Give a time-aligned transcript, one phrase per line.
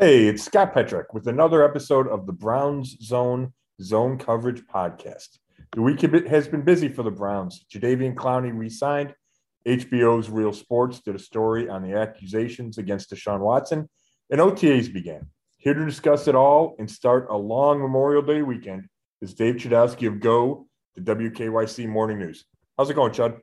[0.00, 5.36] Hey, it's Scott Petrak with another episode of the Browns Zone Zone Coverage Podcast.
[5.72, 7.66] The week has been busy for the Browns.
[7.70, 9.14] Jadeveon Clowney re-signed.
[9.68, 13.90] HBO's Real Sports did a story on the accusations against Deshaun Watson,
[14.30, 15.26] and OTAs began.
[15.58, 18.86] Here to discuss it all and start a long Memorial Day weekend
[19.20, 22.46] is Dave Chudowski of Go, the WKYC Morning News.
[22.78, 23.38] How's it going, Chud?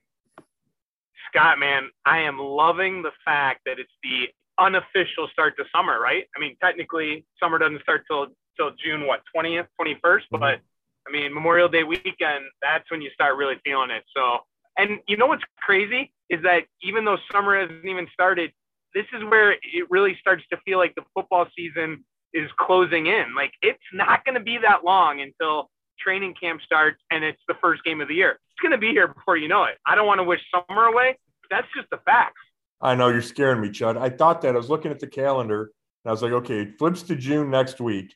[1.29, 4.29] Scott, man, I am loving the fact that it's the
[4.59, 6.25] unofficial start to summer, right?
[6.35, 8.27] I mean, technically, summer doesn't start till
[8.57, 10.41] till June what twentieth, twenty first, mm-hmm.
[10.41, 10.59] but
[11.07, 14.03] I mean Memorial Day weekend, that's when you start really feeling it.
[14.15, 14.39] So,
[14.77, 18.51] and you know what's crazy is that even though summer hasn't even started,
[18.93, 22.03] this is where it really starts to feel like the football season
[22.33, 23.35] is closing in.
[23.35, 25.69] Like it's not going to be that long until
[25.99, 28.31] training camp starts and it's the first game of the year.
[28.31, 29.77] It's going to be here before you know it.
[29.85, 31.17] I don't want to wish summer away.
[31.49, 32.41] That's just the facts.
[32.81, 33.97] I know you're scaring me, Chud.
[33.97, 35.71] I thought that I was looking at the calendar
[36.03, 38.15] and I was like, okay, it flips to June next week.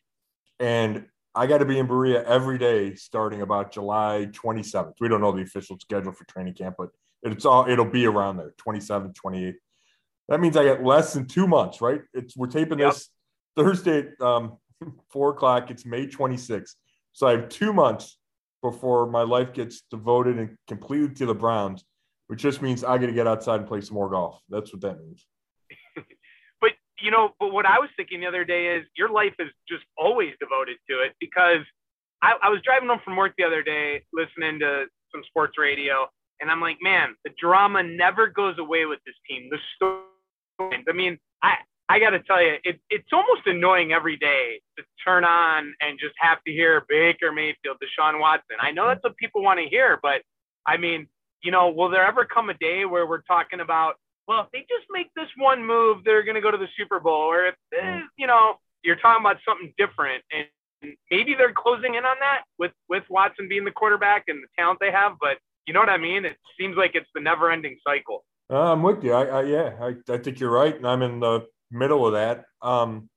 [0.60, 4.94] And I got to be in Berea every day starting about July 27th.
[5.00, 6.90] We don't know the official schedule for training camp, but
[7.24, 9.56] it's all it'll be around there, 27th, 28th.
[10.30, 12.02] That means I get less than two months, right?
[12.14, 12.94] It's we're taping yep.
[12.94, 13.10] this
[13.56, 14.58] Thursday at um,
[15.12, 15.72] four o'clock.
[15.72, 16.76] It's May 26th.
[17.14, 18.18] So I have two months
[18.62, 21.84] before my life gets devoted and completely to the Browns
[22.32, 24.40] which just means I got to get outside and play some more golf.
[24.48, 25.28] That's what that means.
[26.62, 29.50] but you know, but what I was thinking the other day is your life is
[29.68, 31.66] just always devoted to it because
[32.24, 36.08] I, I was driving home from work the other day listening to some sports radio,
[36.40, 39.50] and I'm like, man, the drama never goes away with this team.
[39.52, 40.86] The story.
[40.88, 41.56] I mean, I
[41.90, 46.00] I got to tell you, it, it's almost annoying every day to turn on and
[46.00, 48.56] just have to hear Baker Mayfield, Deshaun Watson.
[48.62, 50.22] I know that's what people want to hear, but
[50.66, 51.08] I mean,
[51.44, 53.96] you know, will there ever come a day where we're talking about,
[54.28, 57.00] well, if they just make this one move, they're going to go to the Super
[57.00, 61.96] Bowl, or if, eh, you know, you're talking about something different, and maybe they're closing
[61.96, 65.38] in on that with with Watson being the quarterback and the talent they have, but
[65.68, 66.26] you know what I mean?
[66.26, 68.24] It seems like it's the never-ending cycle.
[68.50, 69.14] I'm with you.
[69.14, 72.46] I, I yeah, I, I think you're right, and I'm in the middle of that.
[72.62, 73.10] Um,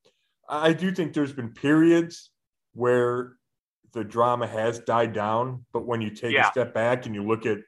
[0.49, 2.31] I do think there's been periods
[2.75, 3.33] where
[3.93, 6.49] the drama has died down, but when you take yeah.
[6.49, 7.59] a step back and you look at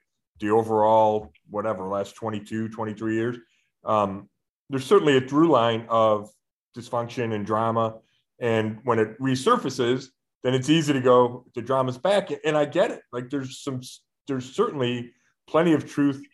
[0.41, 3.37] the overall whatever last 22 23 years
[3.85, 4.29] um,
[4.69, 6.31] there's certainly a through line of
[6.77, 7.97] dysfunction and drama.
[8.39, 10.09] And when it resurfaces
[10.43, 12.31] then it's easy to go the drama's back.
[12.45, 13.01] And i get it.
[13.13, 13.81] Like there's some
[14.29, 15.13] there's certainly
[15.49, 16.25] plenty of truth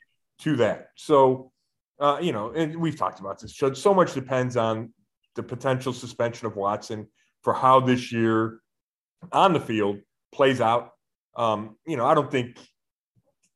[0.41, 0.89] to that.
[0.97, 1.53] So
[2.01, 3.57] uh, you know and we've talked about this.
[3.75, 4.93] So much depends on
[5.35, 7.09] the potential suspension of watson
[7.43, 8.61] for how this year
[9.31, 10.01] on the field
[10.33, 10.91] plays out.
[11.35, 12.59] Um, you know i don't think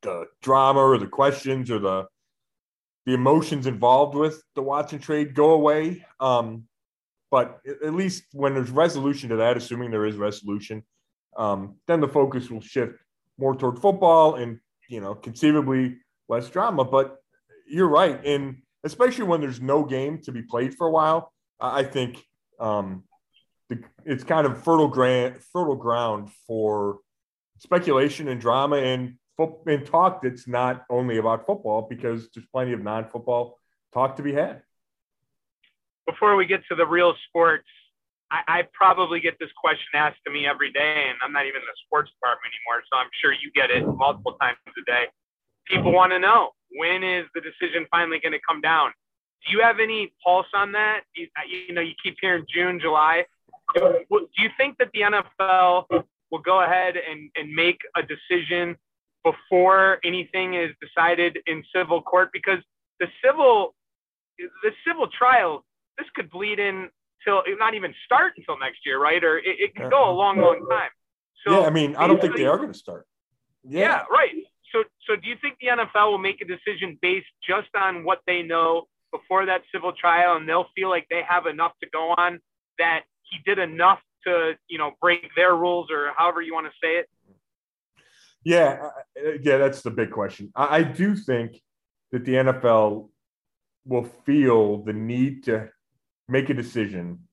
[0.06, 2.06] the drama or the questions or the
[3.04, 6.04] the emotions involved with the Watson trade go away.
[6.18, 6.64] Um,
[7.30, 10.82] but at least when there's resolution to that, assuming there is resolution,
[11.36, 12.94] um, then the focus will shift
[13.38, 14.58] more toward football and
[14.88, 16.84] you know conceivably less drama.
[16.84, 17.16] But
[17.68, 21.82] you're right, and especially when there's no game to be played for a while, I
[21.82, 22.24] think
[22.60, 23.04] um,
[23.68, 26.98] the, it's kind of fertile ground fertile ground for
[27.58, 29.16] speculation and drama and
[29.66, 33.58] in talk that's not only about football because there's plenty of non-football
[33.92, 34.62] talk to be had.
[36.06, 37.66] Before we get to the real sports,
[38.30, 41.60] I, I, probably get this question asked to me every day, and I'm not even
[41.60, 45.04] in the sports department anymore, so I'm sure you get it multiple times a day.
[45.66, 48.90] People want to know when is the decision finally going to come down.
[49.46, 51.02] Do you have any pulse on that?
[51.14, 53.26] You, you know, you keep hearing June, July.
[53.74, 54.04] Do
[54.38, 58.76] you think that the NFL will go ahead and, and make a decision
[59.26, 62.60] before anything is decided in civil court because
[63.00, 63.74] the civil
[64.38, 65.64] the civil trial
[65.98, 66.88] this could bleed in
[67.24, 69.22] till not even start until next year right?
[69.24, 70.90] Or it, it could go a long long time.
[71.44, 73.06] So yeah i mean i don't think they are going to start.
[73.64, 73.80] Yeah.
[73.80, 74.32] yeah right.
[74.72, 78.20] So so do you think the nfl will make a decision based just on what
[78.26, 82.14] they know before that civil trial and they'll feel like they have enough to go
[82.16, 82.38] on
[82.78, 86.72] that he did enough to you know break their rules or however you want to
[86.82, 87.08] say it
[88.46, 88.90] yeah,
[89.42, 90.52] yeah, that's the big question.
[90.54, 91.60] I, I do think
[92.12, 93.08] that the NFL
[93.84, 95.68] will feel the need to
[96.28, 97.26] make a decision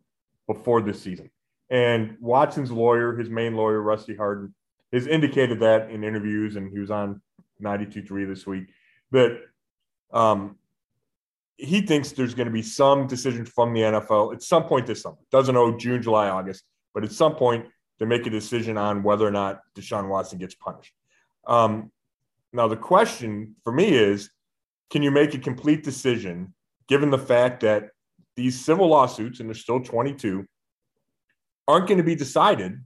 [0.47, 1.29] before this season.
[1.69, 4.55] And Watson's lawyer, his main lawyer, Rusty Hardin,
[4.91, 7.21] has indicated that in interviews, and he was on
[7.61, 8.69] 92.3 this week,
[9.11, 9.39] that
[10.11, 10.57] um,
[11.57, 15.03] he thinks there's going to be some decision from the NFL at some point this
[15.03, 15.17] summer.
[15.31, 17.67] Doesn't know June, July, August, but at some point
[17.99, 20.91] to make a decision on whether or not Deshaun Watson gets punished.
[21.45, 21.91] Um,
[22.51, 24.29] now, the question for me is
[24.89, 26.53] can you make a complete decision
[26.87, 27.89] given the fact that
[28.35, 30.45] these civil lawsuits, and there's still 22,
[31.67, 32.83] aren't going to be decided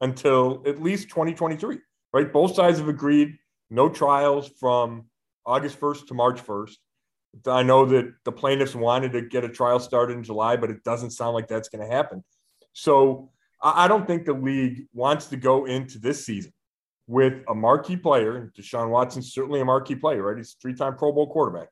[0.00, 1.78] until at least 2023,
[2.12, 2.32] right?
[2.32, 3.36] Both sides have agreed
[3.70, 5.04] no trials from
[5.46, 6.72] August 1st to March 1st.
[7.46, 10.84] I know that the plaintiffs wanted to get a trial started in July, but it
[10.84, 12.24] doesn't sound like that's going to happen.
[12.72, 13.30] So
[13.62, 16.52] I don't think the league wants to go into this season
[17.06, 18.50] with a marquee player.
[18.58, 20.36] Deshaun Watson's certainly a marquee player, right?
[20.36, 21.68] He's a three-time Pro Bowl quarterback.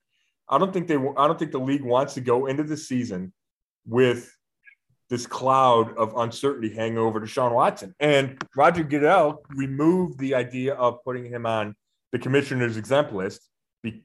[0.48, 0.96] I don't think they.
[0.96, 3.32] I don't think the league wants to go into the season
[3.86, 4.36] with
[5.08, 7.94] this cloud of uncertainty hanging over Deshaun Watson.
[8.00, 11.74] And Roger Goodell removed the idea of putting him on
[12.12, 13.48] the commissioner's exempt list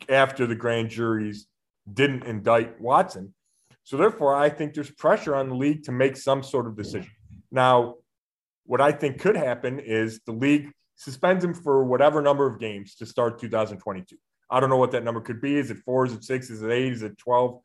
[0.10, 1.48] after the grand juries
[1.92, 3.34] didn't indict Watson.
[3.84, 7.12] So therefore, I think there's pressure on the league to make some sort of decision.
[7.52, 7.96] Now,
[8.66, 12.96] what I think could happen is the league suspends him for whatever number of games
[12.96, 14.18] to start 2022.
[14.50, 15.56] I don't know what that number could be.
[15.56, 16.06] Is it four?
[16.06, 16.50] Is it six?
[16.50, 16.94] Is it eight?
[16.94, 17.60] Is it 12?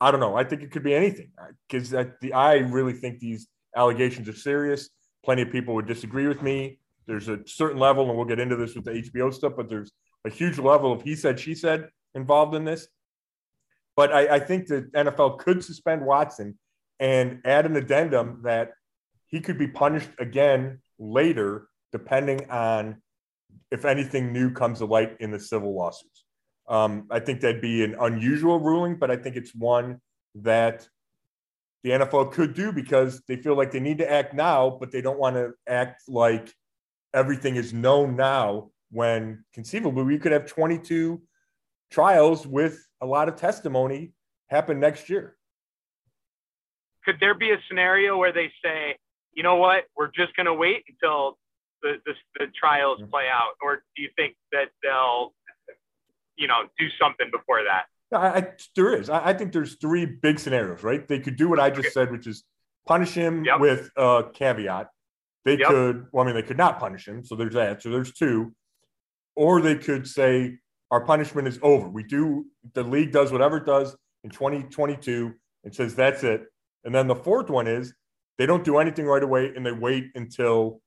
[0.00, 0.36] I don't know.
[0.36, 1.30] I think it could be anything
[1.68, 4.90] because the I really think these allegations are serious.
[5.24, 6.78] Plenty of people would disagree with me.
[7.06, 9.90] There's a certain level, and we'll get into this with the HBO stuff, but there's
[10.24, 12.86] a huge level of he said, she said involved in this.
[13.96, 16.58] But I, I think the NFL could suspend Watson
[17.00, 18.72] and add an addendum that
[19.26, 23.00] he could be punished again later, depending on
[23.70, 26.24] if anything new comes to light in the civil lawsuits.
[26.68, 30.00] Um, I think that'd be an unusual ruling, but I think it's one
[30.34, 30.86] that
[31.82, 35.00] the NFL could do because they feel like they need to act now, but they
[35.00, 36.52] don't want to act like
[37.14, 41.22] everything is known now when conceivably we could have 22
[41.90, 44.12] trials with a lot of testimony
[44.48, 45.36] happen next year.
[47.04, 48.96] Could there be a scenario where they say,
[49.32, 51.38] you know what, we're just going to wait until
[51.82, 53.10] the, the, the trials mm-hmm.
[53.10, 53.52] play out?
[53.62, 55.32] Or do you think that they'll
[56.38, 57.86] you know, do something before that.
[58.16, 59.10] I, I there is.
[59.10, 61.06] I, I, think there's three big scenarios, right?
[61.06, 61.90] They could do what I just okay.
[61.90, 62.44] said, which is
[62.86, 63.60] punish him yep.
[63.60, 64.88] with a caveat.
[65.44, 65.68] They yep.
[65.68, 67.24] could, well, I mean, they could not punish him.
[67.24, 67.82] So there's that.
[67.82, 68.54] So there's two.
[69.36, 70.58] Or they could say,
[70.90, 71.88] our punishment is over.
[71.88, 73.94] We do, the league does whatever it does
[74.24, 75.34] in 2022
[75.64, 76.46] and says that's it.
[76.84, 77.94] And then the fourth one is
[78.38, 80.80] they don't do anything right away and they wait until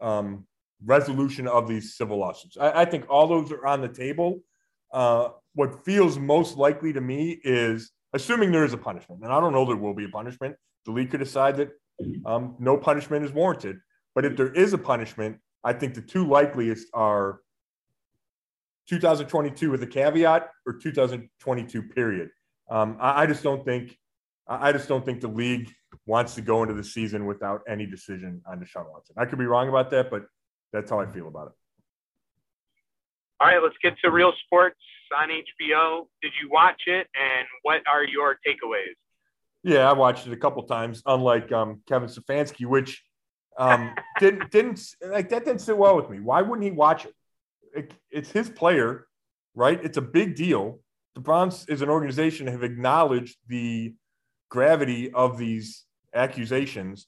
[0.00, 0.46] um,
[0.84, 2.56] resolution of these civil lawsuits.
[2.58, 4.40] I, I think all those are on the table.
[4.92, 9.40] Uh, what feels most likely to me is assuming there is a punishment, and I
[9.40, 10.56] don't know there will be a punishment.
[10.84, 11.70] The league could decide that
[12.24, 13.78] um, no punishment is warranted.
[14.14, 17.40] But if there is a punishment, I think the two likeliest are
[18.88, 22.30] 2022 with a caveat or 2022 period.
[22.70, 23.96] Um, I, I, just don't think
[24.48, 25.70] I just don't think the league
[26.06, 29.16] wants to go into the season without any decision on Deshaun Watson.
[29.18, 30.26] I could be wrong about that, but
[30.72, 31.52] that's how I feel about it.
[33.40, 34.80] All right, let's get to Real Sports
[35.18, 36.06] on HBO.
[36.22, 38.94] Did you watch it, and what are your takeaways?
[39.62, 41.02] Yeah, I watched it a couple times.
[41.04, 43.02] Unlike um, Kevin Stefanski, which
[43.58, 46.20] um, didn't didn't like that didn't sit well with me.
[46.20, 47.14] Why wouldn't he watch it?
[47.74, 47.94] it?
[48.10, 49.06] It's his player,
[49.54, 49.78] right?
[49.84, 50.80] It's a big deal.
[51.14, 53.94] The Browns, as an organization, have acknowledged the
[54.50, 55.85] gravity of these
[56.16, 57.06] accusations.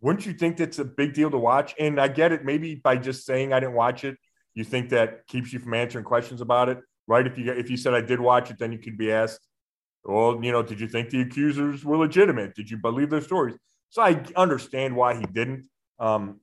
[0.00, 1.74] Wouldn't you think that's a big deal to watch?
[1.78, 2.44] And I get it.
[2.44, 4.16] Maybe by just saying I didn't watch it,
[4.54, 7.26] you think that keeps you from answering questions about it, right?
[7.26, 9.40] If you if you said I did watch it, then you could be asked,
[10.04, 12.54] well, you know, did you think the accusers were legitimate?
[12.54, 13.56] Did you believe their stories?
[13.90, 16.40] So I understand why he didn't, um,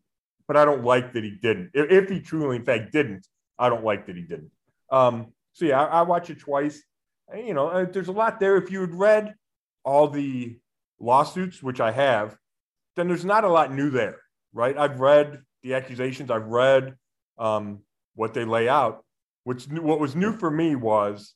[0.47, 1.71] but I don't like that he didn't.
[1.73, 3.25] If, he truly, in fact, didn't,
[3.57, 4.51] I don't like that he didn't.
[4.91, 6.83] Um, so yeah, I, I watch it twice.
[7.35, 8.57] You know, uh, there's a lot there.
[8.57, 9.33] If you had read
[9.83, 10.57] all the
[10.99, 12.37] lawsuits, which I have,
[12.95, 14.17] then there's not a lot new there,
[14.53, 14.77] right?
[14.77, 16.31] I've read the accusations.
[16.31, 16.95] I've read
[17.37, 17.79] um,
[18.15, 19.03] what they lay out.
[19.43, 21.33] Which what was new for me was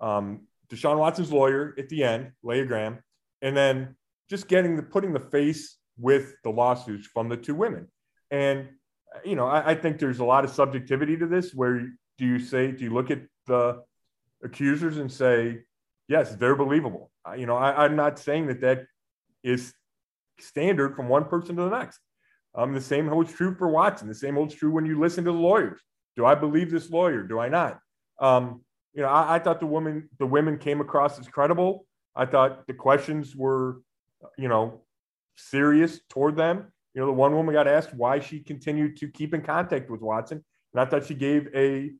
[0.00, 3.00] um, Deshaun Watson's lawyer at the end, Leah Graham,
[3.42, 3.96] and then
[4.28, 7.88] just getting the putting the face with the lawsuits from the two women.
[8.30, 8.68] And
[9.24, 11.52] you know, I, I think there's a lot of subjectivity to this.
[11.52, 11.80] Where
[12.18, 13.82] do you say, do you look at the
[14.44, 15.60] accusers and say,
[16.06, 17.10] yes, they're believable?
[17.36, 18.84] You know, I, I'm not saying that that
[19.42, 19.72] is
[20.38, 22.00] standard from one person to the next.
[22.54, 24.08] Um, the same holds true for Watson.
[24.08, 25.80] The same holds true when you listen to the lawyers.
[26.16, 27.22] Do I believe this lawyer?
[27.22, 27.78] Do I not?
[28.20, 31.86] Um, you know, I, I, thought the woman, the women came across as credible.
[32.16, 33.80] I thought the questions were,
[34.36, 34.82] you know,
[35.36, 36.72] serious toward them.
[36.94, 40.00] You know, the one woman got asked why she continued to keep in contact with
[40.00, 40.44] Watson,
[40.74, 41.92] and I thought she gave a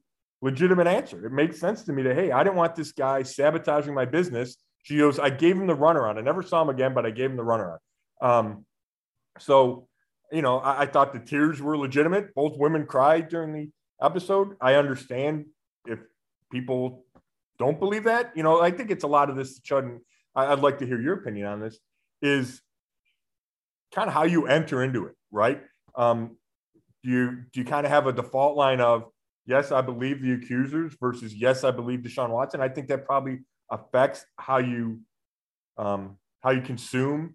[0.42, 1.24] legitimate answer.
[1.24, 4.56] It makes sense to me that hey, I didn't want this guy sabotaging my business.
[4.82, 6.18] She goes, I gave him the runaround.
[6.18, 7.78] I never saw him again, but I gave him the runaround.
[8.20, 8.64] Um,
[9.38, 9.88] so,
[10.32, 12.34] you know, I, I thought the tears were legitimate.
[12.34, 13.70] Both women cried during the
[14.02, 14.56] episode.
[14.60, 15.46] I understand
[15.86, 15.98] if
[16.50, 17.04] people
[17.58, 18.32] don't believe that.
[18.34, 19.60] You know, I think it's a lot of this
[20.34, 21.78] I, would like to hear your opinion on this,
[22.22, 22.60] is
[23.94, 25.60] kind of how you enter into it, right?
[25.94, 26.36] Um,
[27.02, 29.04] do you do you kind of have a default line of
[29.46, 32.60] yes, I believe the accusers versus yes, I believe Deshaun Watson?
[32.60, 35.00] I think that probably affects how you
[35.78, 37.34] um, how you consume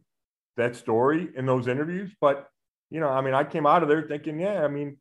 [0.58, 2.12] that story in those interviews.
[2.20, 2.48] But
[2.90, 4.98] you know, I mean, I came out of there thinking, yeah, I mean,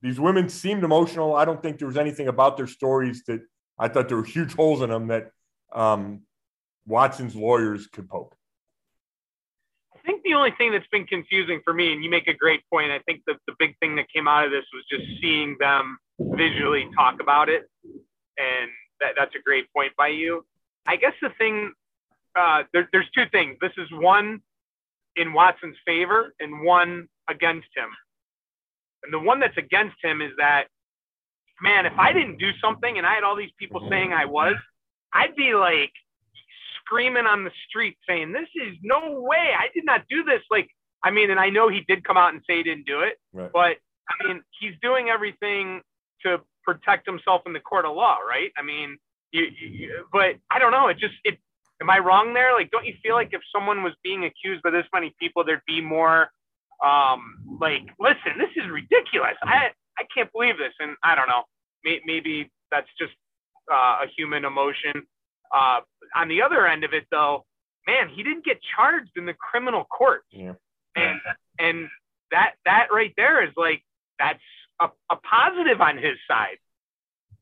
[0.00, 1.36] these women seemed emotional.
[1.36, 3.40] I don't think there was anything about their stories that
[3.78, 5.30] I thought there were huge holes in them that
[5.72, 6.22] um,
[6.86, 8.34] Watson's lawyers could poke.
[9.94, 12.60] I think the only thing that's been confusing for me, and you make a great
[12.68, 15.56] point, I think that the big thing that came out of this was just seeing
[15.60, 17.68] them visually talk about it.
[17.84, 20.44] And that, that's a great point by you.
[20.86, 21.72] I guess the thing,
[22.38, 23.56] uh, there, there's two things.
[23.60, 24.40] This is one
[25.16, 27.88] in Watson's favor and one against him.
[29.04, 30.64] And the one that's against him is that,
[31.60, 34.54] man, if I didn't do something and I had all these people saying I was,
[35.12, 35.92] I'd be like
[36.80, 39.50] screaming on the street saying, This is no way.
[39.58, 40.42] I did not do this.
[40.50, 40.68] Like,
[41.04, 43.18] I mean, and I know he did come out and say he didn't do it,
[43.32, 43.50] right.
[43.52, 43.76] but
[44.08, 45.82] I mean, he's doing everything
[46.24, 48.50] to protect himself in the court of law, right?
[48.56, 48.98] I mean,
[49.32, 50.88] you, you, but I don't know.
[50.88, 51.38] It just, it,
[51.80, 52.52] am I wrong there?
[52.52, 55.60] Like, don't you feel like if someone was being accused by this many people, there'd
[55.66, 56.30] be more
[56.82, 59.36] um, like, listen, this is ridiculous.
[59.42, 61.42] I I can't believe this, and I don't know.
[61.84, 63.12] Maybe that's just
[63.72, 65.06] uh, a human emotion.
[65.54, 65.80] Uh,
[66.16, 67.44] on the other end of it, though,
[67.86, 70.54] man, he didn't get charged in the criminal court, yeah.
[70.96, 71.20] and
[71.58, 71.88] and
[72.30, 73.82] that that right there is like
[74.18, 74.42] that's
[74.80, 76.58] a, a positive on his side.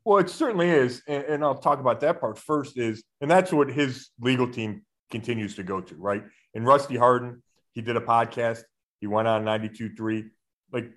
[0.05, 2.79] Well, it certainly is, and, and I'll talk about that part first.
[2.79, 6.25] Is and that's what his legal team continues to go to, right?
[6.55, 7.43] And Rusty Hardin,
[7.73, 8.63] he did a podcast
[9.01, 10.29] he went on 92.3.
[10.73, 10.91] Like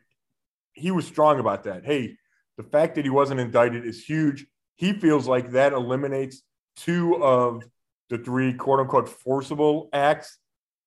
[0.74, 1.86] he was strong about that.
[1.86, 2.18] Hey,
[2.58, 4.46] the fact that he wasn't indicted is huge.
[4.76, 6.44] He feels like that eliminates
[6.76, 7.64] two of
[8.10, 10.38] the three quote unquote forcible acts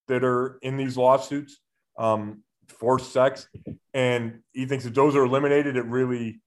[0.08, 1.58] that are in these lawsuits,
[1.98, 3.48] um, forced sex.
[3.94, 6.40] And he thinks if those are eliminated, it really,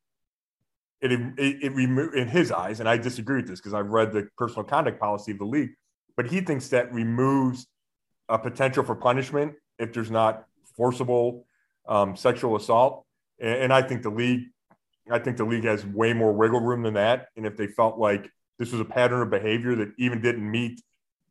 [1.02, 4.28] it, it, it in his eyes, and I disagree with this because I've read the
[4.38, 5.72] personal conduct policy of the league,
[6.18, 7.68] but he thinks that removes
[8.28, 11.46] a potential for punishment if there's not forcible
[11.88, 13.06] um, sexual assault.
[13.40, 14.48] And, and I think the league,
[15.10, 17.28] I think the league has way more wiggle room than that.
[17.36, 18.30] And if they felt like
[18.60, 20.82] this was a pattern of behavior that even didn't meet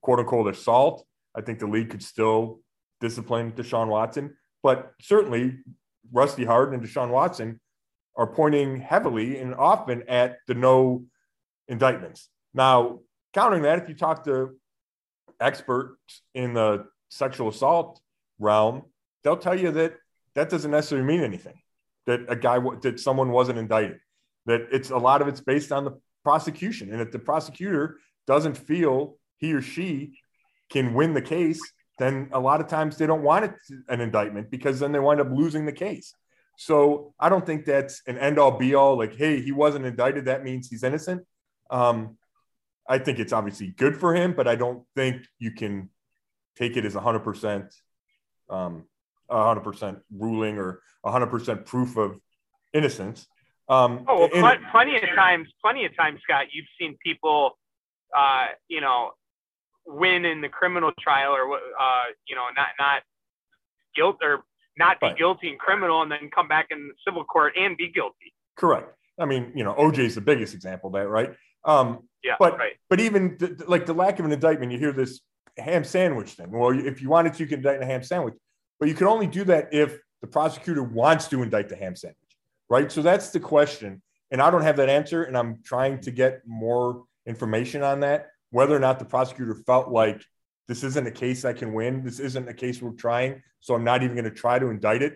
[0.00, 2.60] quote unquote assault, I think the league could still
[3.00, 4.36] discipline Deshaun Watson.
[4.62, 5.58] But certainly,
[6.12, 7.60] Rusty Hardin and Deshaun Watson
[8.18, 11.04] are pointing heavily and often at the no
[11.68, 12.28] indictments.
[12.52, 12.98] Now,
[13.32, 14.56] countering that, if you talk to
[15.40, 18.00] experts in the sexual assault
[18.40, 18.82] realm,
[19.22, 19.94] they'll tell you that
[20.34, 21.60] that doesn't necessarily mean anything.
[22.06, 24.00] That a guy that someone wasn't indicted.
[24.46, 28.56] That it's a lot of it's based on the prosecution, and if the prosecutor doesn't
[28.56, 30.18] feel he or she
[30.70, 31.60] can win the case,
[31.98, 34.98] then a lot of times they don't want it to, an indictment because then they
[34.98, 36.14] wind up losing the case.
[36.60, 38.98] So I don't think that's an end all be all.
[38.98, 41.22] Like, hey, he wasn't indicted, that means he's innocent.
[41.70, 42.18] Um,
[42.88, 45.88] I think it's obviously good for him, but I don't think you can
[46.56, 47.70] take it as 100%
[48.50, 48.86] um,
[49.30, 52.18] 100% ruling or 100% proof of
[52.72, 53.28] innocence.
[53.68, 57.56] Um, oh, well, and, plenty of times, plenty of times, Scott, you've seen people,
[58.16, 59.12] uh, you know,
[59.86, 63.02] win in the criminal trial or, uh, you know, not, not
[63.94, 64.42] guilt or
[64.78, 65.16] not be right.
[65.16, 68.32] guilty and criminal and then come back in the civil court and be guilty.
[68.56, 68.94] Correct.
[69.18, 71.34] I mean, you know, OJ is the biggest example of that, right?
[71.64, 72.36] Um, yeah.
[72.38, 72.72] But, right.
[72.88, 75.20] but even like the lack of an indictment, you hear this
[75.56, 76.50] ham sandwich thing.
[76.50, 78.34] Well, if you wanted to, you can indict a ham sandwich.
[78.78, 82.16] But you can only do that if the prosecutor wants to indict the ham sandwich,
[82.68, 82.90] right?
[82.90, 84.02] So that's the question.
[84.30, 85.24] And I don't have that answer.
[85.24, 89.88] And I'm trying to get more information on that, whether or not the prosecutor felt
[89.88, 90.22] like
[90.68, 92.04] this isn't a case I can win.
[92.04, 93.42] This isn't a case we're trying.
[93.60, 95.14] So I'm not even going to try to indict it.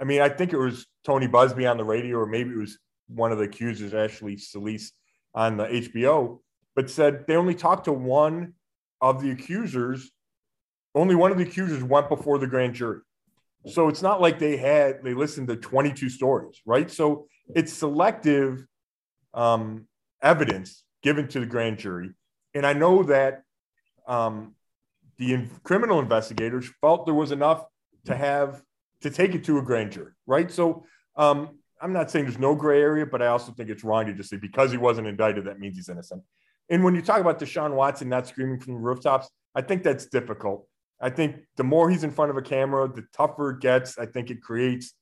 [0.00, 2.78] I mean, I think it was Tony Buzbee on the radio, or maybe it was
[3.08, 4.92] one of the accusers, Ashley Solis,
[5.34, 6.40] on the HBO,
[6.74, 8.54] but said they only talked to one
[9.00, 10.10] of the accusers
[10.94, 13.00] only one of the accusers went before the grand jury.
[13.66, 16.90] So it's not like they had, they listened to 22 stories, right?
[16.90, 18.66] So it's selective
[19.34, 19.86] um,
[20.22, 22.10] evidence given to the grand jury.
[22.54, 23.42] And I know that
[24.08, 24.54] um,
[25.20, 27.64] the in- criminal investigators felt there was enough
[28.06, 28.62] to have
[29.02, 30.50] to take it to a grand jury, right?
[30.50, 30.84] So
[31.14, 34.14] um, I'm not saying there's no gray area, but I also think it's wrong to
[34.14, 36.22] just say because he wasn't indicted, that means he's innocent.
[36.70, 40.06] And when you talk about Deshaun Watson not screaming from the rooftops, I think that's
[40.06, 40.66] difficult.
[41.00, 43.98] I think the more he's in front of a camera, the tougher it gets.
[43.98, 44.94] I think it creates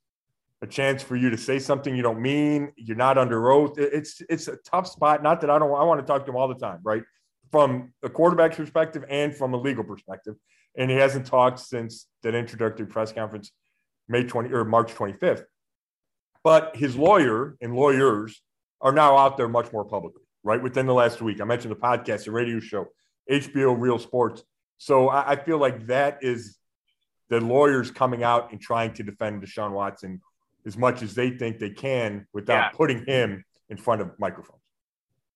[0.62, 2.72] a chance for you to say something you don't mean.
[2.76, 3.78] You're not under oath.
[3.78, 5.22] It's it's a tough spot.
[5.22, 5.68] Not that I don't.
[5.68, 7.02] I want to talk to him all the time, right?
[7.50, 10.34] From a quarterback's perspective and from a legal perspective.
[10.76, 13.52] And he hasn't talked since that introductory press conference,
[14.08, 15.44] May 20 or March 25th.
[16.44, 18.40] But his lawyer and lawyers
[18.80, 20.62] are now out there much more publicly, right?
[20.62, 21.40] Within the last week.
[21.40, 22.86] I mentioned the podcast, the radio show,
[23.30, 24.42] HBO Real Sports.
[24.78, 26.58] So I, I feel like that is
[27.28, 30.20] the lawyers coming out and trying to defend Deshaun Watson
[30.66, 32.68] as much as they think they can without yeah.
[32.70, 34.62] putting him in front of microphones.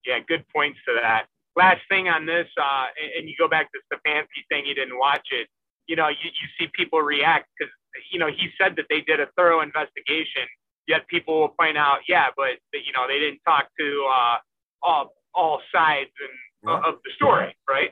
[0.07, 1.26] Yeah, good points to that.
[1.54, 2.87] Last thing on this, uh,
[3.18, 5.49] and, you go back to Stefanski saying he didn't watch it.
[5.87, 7.73] You know, you, you see people react because,
[8.11, 10.42] you know, he said that they did a thorough investigation,
[10.87, 14.37] yet people will point out, yeah, but, you know, they didn't talk to uh,
[14.82, 17.90] all, all sides and, uh, of the story, right?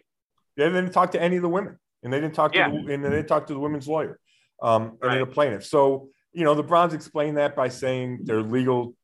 [0.56, 2.70] They didn't talk to any of the women, and they didn't talk to, yeah.
[2.70, 4.18] the, and they didn't talk to the women's lawyer
[4.62, 5.18] um, and right.
[5.18, 5.66] the plaintiff.
[5.66, 8.94] So, you know, the Browns explained that by saying their legal,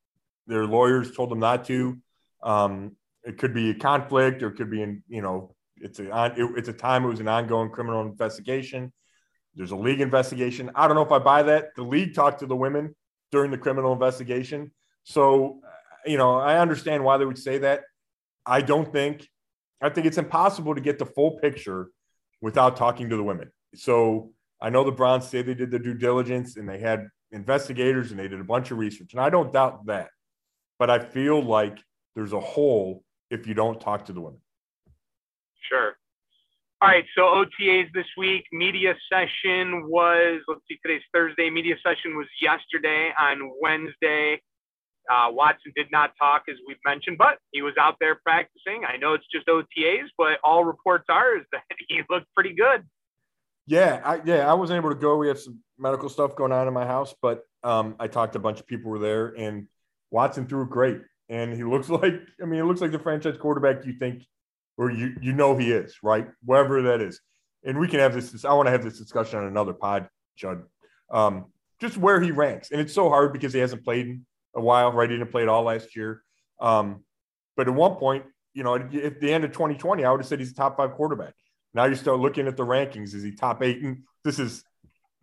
[0.46, 1.98] their lawyers told them not to.
[2.42, 2.96] Um,
[3.26, 6.50] it could be a conflict, or it could be in, you know, it's a it,
[6.56, 8.92] it's a time it was an ongoing criminal investigation.
[9.56, 10.70] There's a league investigation.
[10.74, 11.74] I don't know if I buy that.
[11.76, 12.94] The league talked to the women
[13.32, 14.70] during the criminal investigation,
[15.04, 17.82] so uh, you know I understand why they would say that.
[18.46, 19.28] I don't think.
[19.82, 21.88] I think it's impossible to get the full picture
[22.40, 23.50] without talking to the women.
[23.74, 24.30] So
[24.62, 28.18] I know the Browns say they did the due diligence and they had investigators and
[28.18, 30.10] they did a bunch of research, and I don't doubt that.
[30.78, 31.78] But I feel like
[32.14, 34.40] there's a hole if you don't talk to the women.
[35.68, 35.96] Sure.
[36.82, 38.44] All right, so OTAs this week.
[38.52, 41.48] Media session was, let's see, today's Thursday.
[41.48, 44.42] Media session was yesterday on Wednesday.
[45.10, 48.82] Uh, Watson did not talk, as we've mentioned, but he was out there practicing.
[48.86, 52.84] I know it's just OTAs, but all reports are is that he looked pretty good.
[53.66, 55.16] Yeah, I, yeah, I wasn't able to go.
[55.16, 58.38] We have some medical stuff going on in my house, but um, I talked to
[58.38, 59.66] a bunch of people who were there, and
[60.10, 61.00] Watson threw great.
[61.28, 64.24] And he looks like, I mean, it looks like the franchise quarterback you think,
[64.78, 66.28] or you you know he is, right?
[66.44, 67.20] Wherever that is.
[67.64, 68.44] And we can have this.
[68.44, 70.08] I want to have this discussion on another pod,
[70.40, 70.62] Chud.
[71.10, 71.46] Um,
[71.80, 74.92] just where he ranks, and it's so hard because he hasn't played in a while,
[74.92, 75.10] right?
[75.10, 76.22] He didn't play at all last year.
[76.60, 77.04] Um,
[77.56, 80.38] but at one point, you know, at the end of 2020, I would have said
[80.38, 81.34] he's a top five quarterback.
[81.74, 83.14] Now you start looking at the rankings.
[83.14, 83.82] Is he top eight?
[83.82, 84.64] And this is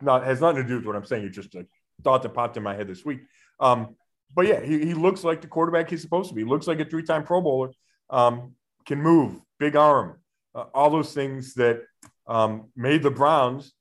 [0.00, 1.24] not has nothing to do with what I'm saying.
[1.24, 1.66] It's just a
[2.02, 3.20] thought that popped in my head this week.
[3.58, 3.96] Um,
[4.34, 6.42] but yeah, he, he looks like the quarterback he's supposed to be.
[6.42, 7.70] He looks like a three-time Pro Bowler.
[8.10, 10.18] Um, can move, big arm,
[10.54, 11.80] uh, all those things that
[12.26, 13.72] um, made the Browns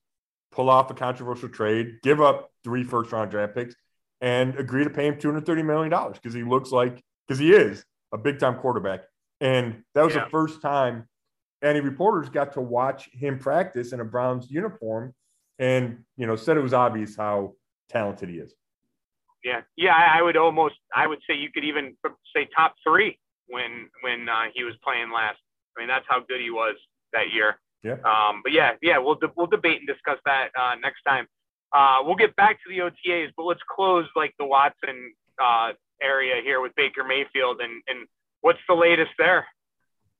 [0.52, 3.76] pull off a controversial trade, give up three first-round draft picks,
[4.22, 7.38] and agree to pay him two hundred thirty million dollars because he looks like because
[7.38, 9.02] he is a big-time quarterback.
[9.42, 10.24] And that was yeah.
[10.24, 11.10] the first time
[11.62, 15.14] any reporters got to watch him practice in a Browns uniform
[15.60, 17.56] and, you know, said it was obvious how
[17.90, 18.54] talented he is.
[19.44, 19.62] Yeah.
[19.76, 19.96] Yeah.
[19.96, 21.96] I would almost, I would say you could even
[22.36, 25.38] say top three when, when uh, he was playing last.
[25.76, 26.76] I mean, that's how good he was
[27.14, 27.60] that year.
[27.84, 27.98] Yeah.
[28.06, 31.28] Um, but yeah, yeah, we'll, de- we'll debate and discuss that uh, next time.
[31.74, 36.42] Uh, we'll get back to the OTAs, but let's close like the Watson uh, area
[36.44, 38.08] here with Baker Mayfield and, and
[38.42, 39.46] what's the latest there?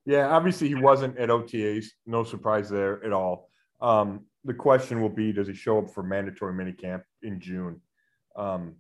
[0.06, 1.86] Yeah, obviously he wasn't at OTAs.
[2.06, 3.50] No surprise there at all.
[3.80, 7.80] Um, the question will be, does he show up for mandatory minicamp in June?
[8.36, 8.76] Um,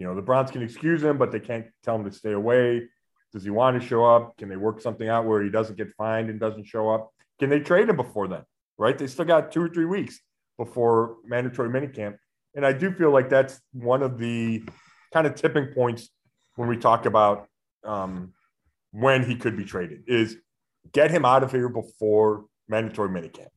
[0.00, 2.88] you know, the Browns can excuse him, but they can't tell him to stay away.
[3.34, 4.34] Does he want to show up?
[4.38, 7.12] Can they work something out where he doesn't get fined and doesn't show up?
[7.38, 8.42] Can they trade him before then?
[8.78, 8.96] Right?
[8.96, 10.18] They still got two or three weeks
[10.56, 12.16] before mandatory minicamp.
[12.54, 14.64] And I do feel like that's one of the
[15.12, 16.08] kind of tipping points
[16.56, 17.46] when we talk about
[17.84, 18.32] um,
[18.92, 20.38] when he could be traded is
[20.92, 23.48] get him out of here before mandatory minicamp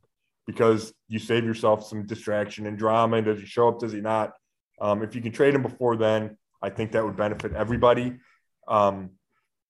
[0.45, 3.15] because you save yourself some distraction and drama.
[3.15, 3.79] And does he show up?
[3.79, 4.34] Does he not?
[4.81, 8.17] Um, if you can trade him before then, I think that would benefit everybody.
[8.67, 9.12] Um,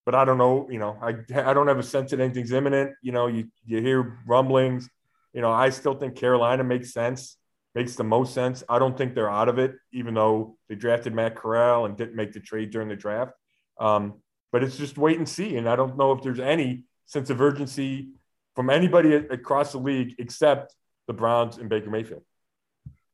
[0.05, 0.67] but I don't know.
[0.69, 1.15] You know, I
[1.49, 2.93] I don't have a sense that anything's imminent.
[3.01, 4.89] You know, you you hear rumblings.
[5.33, 7.37] You know, I still think Carolina makes sense,
[7.73, 8.63] makes the most sense.
[8.69, 12.15] I don't think they're out of it, even though they drafted Matt Corral and didn't
[12.15, 13.31] make the trade during the draft.
[13.79, 15.57] Um, but it's just wait and see.
[15.57, 18.09] And I don't know if there's any sense of urgency
[18.55, 20.75] from anybody across the league except
[21.07, 22.23] the Browns and Baker Mayfield.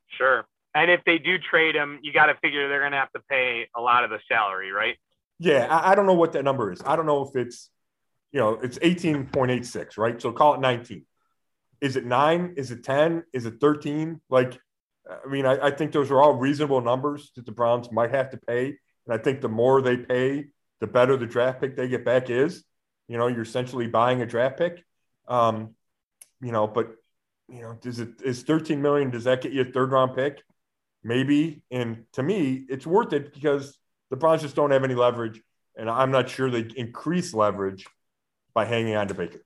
[0.10, 0.46] Sure.
[0.76, 3.22] And if they do trade him, you got to figure they're going to have to
[3.30, 4.98] pay a lot of the salary, right?
[5.40, 6.82] Yeah, I, I, don't know what that number is.
[6.86, 7.70] I don't know if it's,
[8.32, 10.22] you know, it's 18.86, right?
[10.22, 11.06] So call it 19.
[11.82, 12.54] Is it nine?
[12.58, 13.24] Is it 10?
[13.34, 14.22] Is it 13?
[14.30, 14.60] Like,
[15.10, 18.30] I mean, I, I think those are all reasonable numbers that the Browns might have
[18.32, 18.78] to pay.
[19.08, 20.48] And I think the more they pay,
[20.82, 22.64] the better the draft pick they get back is.
[23.08, 24.84] You know, you're essentially buying a draft pick.
[25.28, 25.74] Um,
[26.42, 26.92] you know, but
[27.50, 29.10] you know, does it is 13 million?
[29.10, 30.44] Does that get you a third round pick?
[31.04, 31.64] Maybe.
[31.72, 33.78] And to me, it's worth it because
[34.10, 35.42] the Browns just don't have any leverage,
[35.78, 37.86] and I'm not sure they increase leverage
[38.54, 39.40] by hanging on to Baker.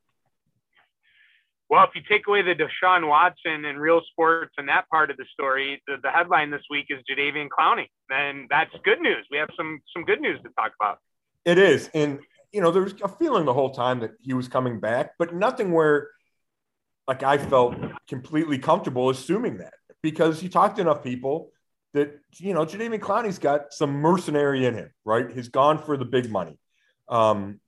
[1.69, 5.17] Well, if you take away the Deshaun Watson and real sports and that part of
[5.17, 9.25] the story, the, the headline this week is Jadeveon Clowney, and that's good news.
[9.31, 10.99] We have some some good news to talk about.
[11.45, 12.19] It is, and
[12.51, 15.71] you know, there's a feeling the whole time that he was coming back, but nothing
[15.71, 16.09] where
[17.07, 17.75] like I felt
[18.07, 21.51] completely comfortable assuming that because you talked to enough people
[21.93, 25.31] that you know Jadeveon Clowney's got some mercenary in him, right?
[25.31, 26.59] He's gone for the big money
[27.09, 27.59] um,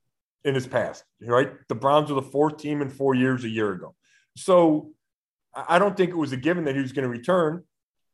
[0.44, 1.50] in his past, right?
[1.68, 3.94] The Browns were the fourth team in four years a year ago,
[4.36, 4.90] so
[5.54, 7.64] I don't think it was a given that he was going to return.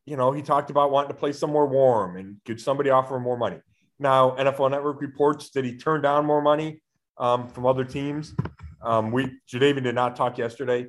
[0.07, 3.23] You know, he talked about wanting to play somewhere warm and could somebody offer him
[3.23, 3.59] more money.
[3.99, 6.83] Now, NFL Network reports that he turned down more money
[7.19, 8.35] um, from other teams.
[8.83, 10.89] Um, we Jadeveon did not talk yesterday,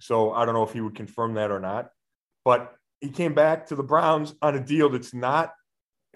[0.00, 1.90] so I don't know if he would confirm that or not.
[2.44, 5.52] But he came back to the Browns on a deal that's not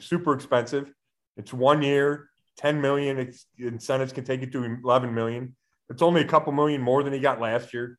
[0.01, 0.93] super expensive.
[1.37, 3.33] It's one year, 10 million.
[3.59, 5.57] Incentives can take it to 11 million.
[5.91, 7.99] It's only a couple million more than he got last year.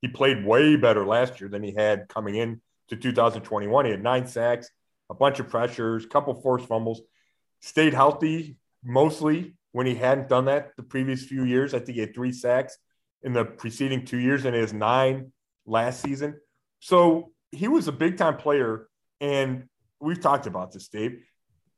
[0.00, 3.84] He played way better last year than he had coming in to 2021.
[3.84, 4.70] He had nine sacks,
[5.10, 7.02] a bunch of pressures, a couple forced fumbles,
[7.60, 11.74] stayed healthy mostly when he hadn't done that the previous few years.
[11.74, 12.78] I think he had three sacks
[13.22, 15.32] in the preceding two years and has nine
[15.66, 16.40] last season.
[16.80, 18.88] So he was a big time player,
[19.20, 19.64] and
[20.00, 21.24] we've talked about this, Dave.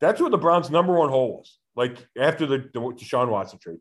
[0.01, 1.59] That's where the Browns' number one hole was.
[1.77, 3.79] Like after the, the Deshaun Watson trade,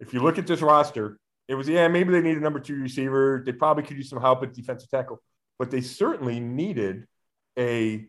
[0.00, 1.18] if you look at this roster,
[1.48, 3.42] it was yeah maybe they need a number two receiver.
[3.44, 5.22] They probably could use some help at defensive tackle,
[5.58, 7.06] but they certainly needed
[7.58, 8.06] a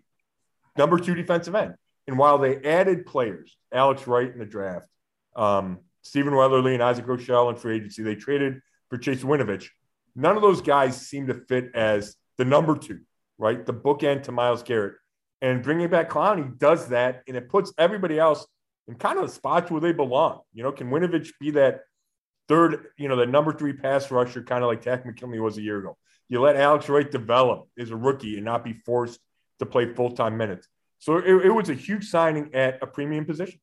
[0.77, 1.75] number two defensive end.
[2.07, 4.87] And while they added players, Alex Wright in the draft,
[5.35, 9.67] um, Stephen Weatherly and Isaac Rochell in free agency, they traded for Chase Winovich.
[10.15, 13.01] None of those guys seem to fit as the number two
[13.41, 13.65] right?
[13.65, 14.93] The bookend to Myles Garrett.
[15.41, 18.45] And bringing back Clowney does that, and it puts everybody else
[18.87, 20.41] in kind of the spots where they belong.
[20.53, 21.81] You know, can Winovich be that
[22.47, 25.61] third, you know, the number three pass rusher, kind of like Takk McKinley was a
[25.61, 25.97] year ago?
[26.29, 29.19] You let Alex Wright develop as a rookie and not be forced
[29.57, 30.67] to play full time minutes.
[30.99, 33.59] So it, it was a huge signing at a premium position.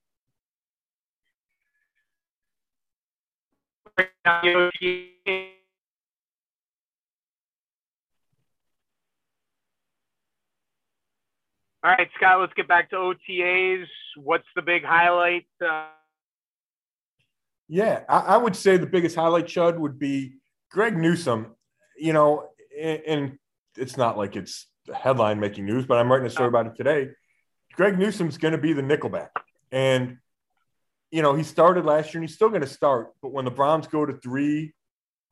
[11.84, 13.86] All right, Scott, let's get back to OTAs.
[14.16, 15.46] What's the big highlight?
[15.64, 15.86] Uh...
[17.68, 20.34] Yeah, I, I, would say the biggest highlight, Chud, would be
[20.72, 21.54] Greg Newsome.
[21.96, 22.48] You know,
[22.80, 23.38] and, and
[23.76, 27.10] it's not like it's headline making news, but I'm writing a story about it today.
[27.74, 29.28] Greg Newsome's going to be the nickelback.
[29.70, 30.18] And,
[31.12, 33.12] you know, he started last year and he's still going to start.
[33.22, 34.74] But when the Browns go to three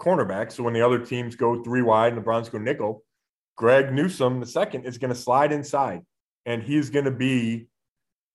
[0.00, 3.02] cornerbacks, so when the other teams go three wide and the Browns go nickel,
[3.56, 6.02] Greg Newsome, the second, is going to slide inside
[6.46, 7.68] and he's going to be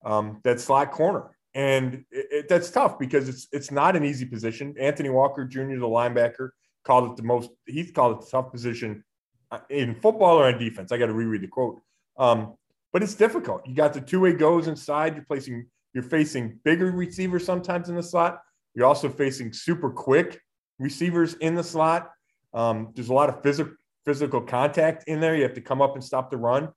[0.04, 1.30] um, that slot corner.
[1.54, 4.74] And it, it, that's tough because it's it's not an easy position.
[4.78, 6.50] Anthony Walker Jr., the linebacker,
[6.84, 7.50] called it the most.
[7.66, 9.04] He's called it the tough position
[9.50, 10.92] uh, in football or on defense.
[10.92, 11.82] I got to reread the quote.
[12.16, 12.54] Um,
[12.92, 13.66] but it's difficult.
[13.66, 15.14] You got the two way goes inside.
[15.14, 15.66] You're placing.
[15.94, 18.40] You're facing bigger receivers sometimes in the slot.
[18.74, 20.40] You're also facing super quick
[20.78, 22.10] receivers in the slot.
[22.54, 23.74] Um, there's a lot of physical
[24.06, 25.36] physical contact in there.
[25.36, 26.70] You have to come up and stop the run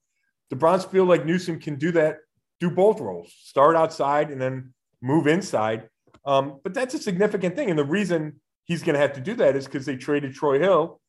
[0.49, 2.17] the Browns feel like Newsome can do that,
[2.59, 5.89] do both roles, start outside and then move inside.
[6.25, 7.69] Um, but that's a significant thing.
[7.69, 10.59] And the reason he's going to have to do that is because they traded Troy
[10.59, 10.99] Hill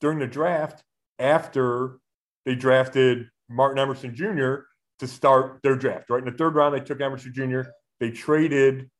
[0.00, 0.82] during the draft
[1.18, 1.98] after
[2.44, 4.54] they drafted Martin Emerson Jr.
[4.98, 6.18] to start their draft, right?
[6.18, 7.62] In the third round, they took Emerson Jr.
[8.00, 8.90] They traded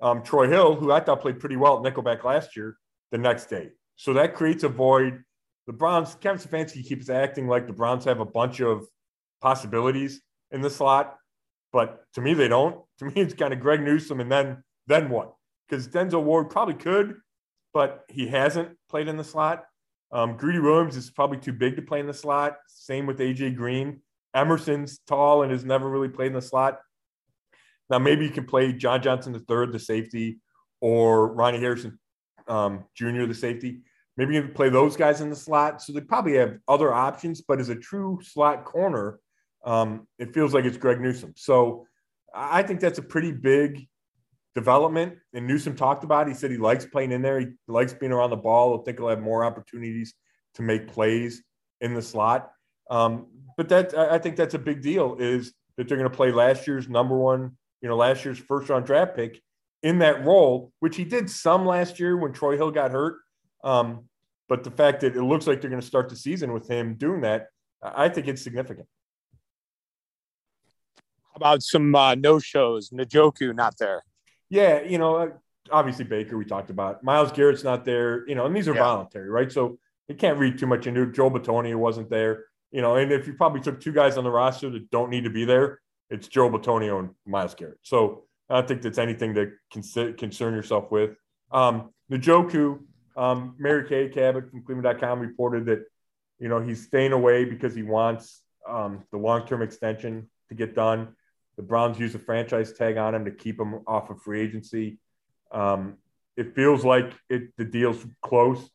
[0.00, 2.76] um, Troy Hill, who I thought played pretty well at Nickelback last year,
[3.10, 3.70] the next day.
[3.96, 5.22] So that creates a void.
[5.66, 8.86] The Browns, Kevin Stefanski keeps acting like the Browns have a bunch of
[9.44, 11.18] possibilities in the slot,
[11.70, 12.80] but to me they don't.
[13.00, 15.34] To me, it's kind of Greg Newsome, and then then what?
[15.68, 17.16] Because Denzel Ward probably could,
[17.72, 19.64] but he hasn't played in the slot.
[20.12, 22.58] Um, Greedy Williams is probably too big to play in the slot.
[22.68, 24.00] Same with AJ Green.
[24.32, 26.78] Emerson's tall and has never really played in the slot.
[27.90, 30.38] Now maybe you can play John Johnson the third, the safety,
[30.80, 31.98] or Ronnie Harrison
[32.46, 33.26] um, Jr.
[33.26, 33.80] the safety.
[34.16, 35.82] Maybe you can play those guys in the slot.
[35.82, 39.18] So they probably have other options, but as a true slot corner,
[39.64, 41.32] um, it feels like it's Greg Newsome.
[41.36, 41.86] So
[42.34, 43.86] I think that's a pretty big
[44.54, 45.14] development.
[45.32, 46.32] And Newsome talked about it.
[46.32, 47.40] He said he likes playing in there.
[47.40, 48.78] He likes being around the ball.
[48.78, 50.14] I think he'll have more opportunities
[50.54, 51.42] to make plays
[51.80, 52.50] in the slot.
[52.90, 56.30] Um, but that I think that's a big deal is that they're going to play
[56.30, 59.40] last year's number one, you know, last year's first round draft pick
[59.82, 63.16] in that role, which he did some last year when Troy Hill got hurt.
[63.62, 64.08] Um,
[64.48, 66.94] but the fact that it looks like they're going to start the season with him
[66.94, 67.46] doing that,
[67.82, 68.86] I think it's significant
[71.34, 72.90] about some uh, no shows?
[72.90, 74.02] Njoku not there.
[74.50, 75.28] Yeah, you know, uh,
[75.70, 77.02] obviously Baker, we talked about.
[77.02, 78.82] Myles Garrett's not there, you know, and these are yeah.
[78.82, 79.50] voluntary, right?
[79.50, 81.12] So you can't read too much into it.
[81.12, 84.30] Joe Bitonio wasn't there, you know, and if you probably took two guys on the
[84.30, 87.78] roster that don't need to be there, it's Joe Bitonio and Myles Garrett.
[87.82, 91.16] So I don't think that's anything to concern yourself with.
[91.50, 92.80] Um, Njoku,
[93.16, 95.84] um, Mary Kay Cabot from Cleveland.com reported that,
[96.38, 100.74] you know, he's staying away because he wants um, the long term extension to get
[100.74, 101.14] done.
[101.56, 104.98] The Browns use a franchise tag on him to keep him off of free agency.
[105.52, 105.98] Um,
[106.36, 108.68] it feels like it, the deal's close.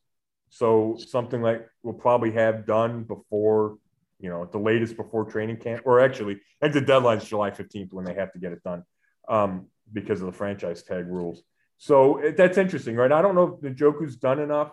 [0.49, 3.77] So something like we'll probably have done before,
[4.19, 7.93] you know, at the latest before training camp, or actually, think the deadline's July 15th
[7.93, 8.83] when they have to get it done
[9.27, 11.43] um, because of the franchise tag rules.
[11.77, 13.11] So it, that's interesting, right?
[13.11, 14.71] I don't know if Njoku's done enough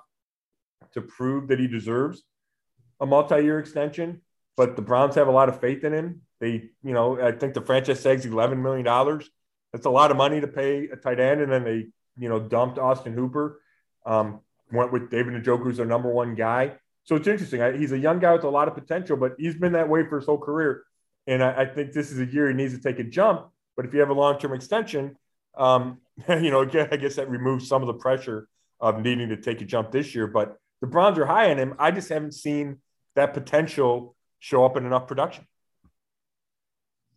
[0.95, 2.23] to prove that he deserves
[3.01, 4.23] a multi-year extension,
[4.57, 6.23] but the Browns have a lot of faith in him.
[6.40, 9.29] They, you know, I think the franchise tag's eleven million dollars.
[9.73, 11.87] That's a lot of money to pay a tight end, and then they,
[12.19, 13.61] you know, dumped Austin Hooper.
[14.05, 14.40] Um,
[14.73, 16.73] went with David Njoku who's their number one guy.
[17.05, 17.62] So it's interesting.
[17.62, 20.05] I, he's a young guy with a lot of potential, but he's been that way
[20.09, 20.83] for his whole career.
[21.27, 23.49] And I, I think this is a year he needs to take a jump.
[23.77, 25.16] But if you have a long term extension,
[25.57, 28.49] um, you know, again, I guess that removes some of the pressure
[28.81, 30.27] of needing to take a jump this year.
[30.27, 31.75] But the Browns are high on him.
[31.79, 32.79] I just haven't seen
[33.14, 34.15] that potential
[34.47, 35.47] show up in enough production.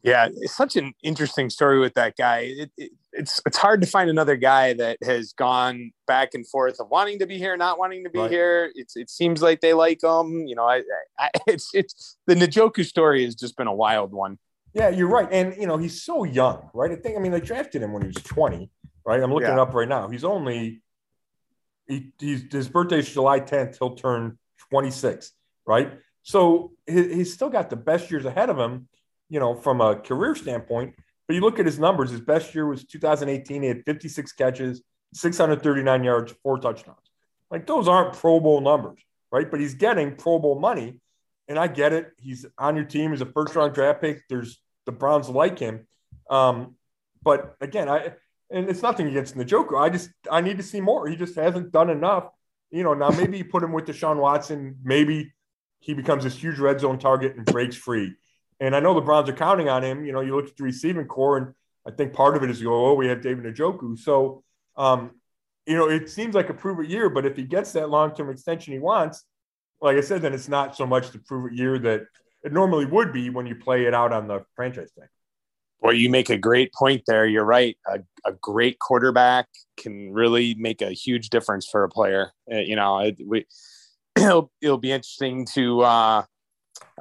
[0.01, 2.53] Yeah, it's such an interesting story with that guy.
[2.57, 6.79] It, it, it's it's hard to find another guy that has gone back and forth
[6.79, 8.31] of wanting to be here, not wanting to be right.
[8.31, 8.71] here.
[8.75, 10.47] It's it seems like they like him.
[10.47, 10.83] You know, I,
[11.19, 14.39] I it's it's the Njoku story has just been a wild one.
[14.73, 15.27] Yeah, you're right.
[15.31, 16.91] And, you know, he's so young, right?
[16.91, 18.69] I think, I mean, they drafted him when he was 20,
[19.05, 19.21] right?
[19.21, 19.53] I'm looking yeah.
[19.53, 20.09] it up right now.
[20.09, 20.81] He's only,
[21.87, 23.79] he, he's, his birthday's July 10th.
[23.79, 24.37] He'll turn
[24.69, 25.31] 26,
[25.65, 25.93] right?
[26.23, 28.87] So he, he's still got the best years ahead of him,
[29.29, 30.95] you know, from a career standpoint.
[31.27, 33.61] But you look at his numbers, his best year was 2018.
[33.61, 34.81] He had 56 catches,
[35.13, 36.97] 639 yards, four touchdowns.
[37.51, 38.99] Like those aren't Pro Bowl numbers,
[39.31, 39.49] right?
[39.49, 40.99] But he's getting Pro Bowl money
[41.49, 42.11] and I get it.
[42.17, 44.21] He's on your team He's a first round draft pick.
[44.29, 45.87] There's the Browns like him.
[46.29, 46.75] Um,
[47.21, 48.13] but again, I
[48.51, 49.79] and it's nothing against Njoku.
[49.79, 51.07] I just I need to see more.
[51.07, 52.29] He just hasn't done enough.
[52.71, 54.77] You know, now maybe you put him with Deshaun Watson.
[54.83, 55.33] Maybe
[55.79, 58.13] he becomes this huge red zone target and breaks free.
[58.59, 60.05] And I know the Browns are counting on him.
[60.05, 61.53] You know, you look at the receiving core, and
[61.87, 63.97] I think part of it is you go, oh, we have David Njoku.
[63.97, 64.43] So,
[64.75, 65.11] um,
[65.65, 68.13] you know, it seems like a prove it year, but if he gets that long
[68.13, 69.23] term extension he wants,
[69.81, 72.01] like I said, then it's not so much the prove it year that
[72.43, 75.07] it normally would be when you play it out on the franchise tag.
[75.81, 77.25] Well, you make a great point there.
[77.25, 77.77] You're right.
[77.87, 82.31] A, a great quarterback can really make a huge difference for a player.
[82.51, 83.45] Uh, you know, we,
[84.19, 86.23] it'll, it'll be interesting to uh,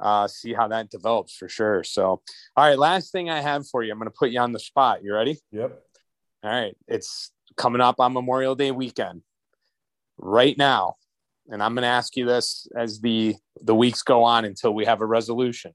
[0.01, 1.83] uh, see how that develops for sure.
[1.83, 2.21] So, all
[2.57, 5.03] right, last thing I have for you, I'm going to put you on the spot.
[5.03, 5.37] You ready?
[5.51, 5.81] Yep.
[6.43, 6.75] All right.
[6.87, 9.21] It's coming up on Memorial Day weekend.
[10.21, 10.95] Right now,
[11.49, 14.83] and I'm going to ask you this as the the weeks go on until we
[14.83, 15.73] have a resolution.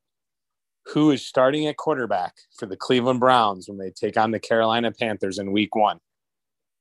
[0.88, 4.92] Who is starting at quarterback for the Cleveland Browns when they take on the Carolina
[4.92, 5.98] Panthers in Week One?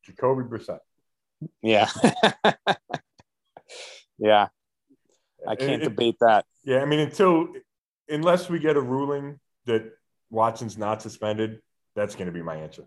[0.05, 0.79] Jacoby Brissett.
[1.61, 1.89] Yeah,
[4.17, 4.47] yeah.
[5.47, 6.45] I can't it, debate that.
[6.63, 7.47] Yeah, I mean, until
[8.07, 9.91] unless we get a ruling that
[10.29, 11.59] Watson's not suspended,
[11.95, 12.85] that's going to be my answer.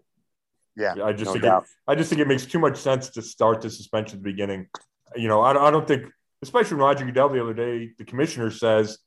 [0.74, 3.22] Yeah, I just no think it, I just think it makes too much sense to
[3.22, 4.68] start the suspension at the beginning
[5.14, 6.06] you know, I, I don't think,
[6.42, 8.98] especially Roger Goodell the other day, the commissioner says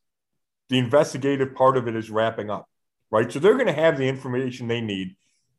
[0.69, 2.67] the investigative part of it is wrapping up,
[3.12, 3.32] right?
[3.32, 5.15] So they're going to have the information they need,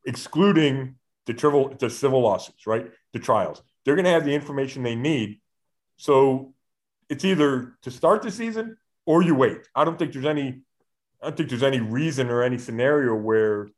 [0.07, 0.96] excluding
[1.27, 2.90] the, trivial, the civil lawsuits, right?
[3.12, 3.62] The trials.
[3.85, 5.40] They're going to have the information they need.
[6.01, 6.55] So
[7.11, 9.69] it's either to start the season or you wait.
[9.75, 10.63] I don't think there's any,
[11.21, 13.69] I don't think there's any reason or any scenario where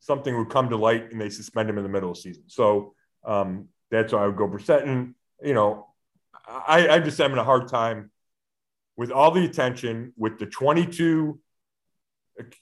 [0.00, 2.44] something would come to light and they suspend him in the middle of the season.
[2.48, 2.92] So
[3.24, 4.86] um, that's why I would go Brissett.
[4.86, 5.86] And, you know,
[6.46, 8.10] I, I'm just having a hard time
[8.98, 11.40] with all the attention, with the 22,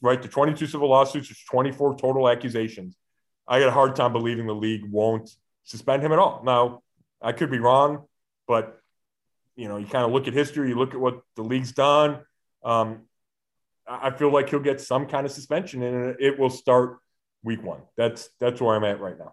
[0.01, 2.97] right, the 22 civil lawsuits, there's 24 total accusations.
[3.49, 5.29] I got a hard time believing the league won't
[5.65, 6.43] suspend him at all.
[6.45, 6.83] Now,
[7.21, 8.05] I could be wrong,
[8.47, 8.78] but
[9.59, 12.21] you know, you kind of look at history, you look at what the league's done.
[12.65, 13.01] Um,
[13.89, 16.99] I feel like he'll get some kind of suspension, and it will start
[17.43, 17.81] week one.
[17.97, 19.33] That's that's where I'm at right now.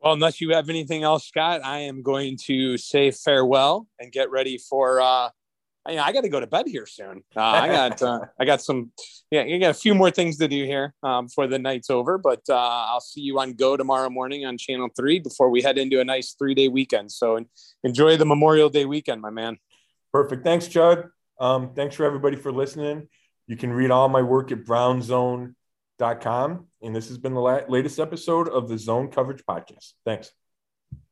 [0.00, 4.30] Well, unless you have anything else, Scott, I am going to say farewell and get
[4.30, 5.00] ready for.
[5.00, 5.28] Uh,
[5.84, 7.22] I, I got to go to bed here soon.
[7.36, 8.92] Uh, I got uh, I got some
[9.30, 12.18] yeah, I got a few more things to do here um, before the night's over.
[12.18, 15.78] But uh, I'll see you on Go tomorrow morning on Channel Three before we head
[15.78, 17.10] into a nice three day weekend.
[17.10, 17.44] So
[17.82, 19.58] enjoy the Memorial Day weekend, my man.
[20.12, 20.44] Perfect.
[20.44, 21.08] Thanks, Chud.
[21.40, 23.08] Um, thanks for everybody for listening.
[23.46, 26.66] You can read all my work at brownzone.com.
[26.82, 29.94] And this has been the la- latest episode of the Zone Coverage Podcast.
[30.04, 30.32] Thanks.